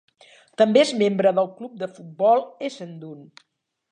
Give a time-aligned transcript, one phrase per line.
[0.61, 3.21] També és membre del club de futbol Essendon.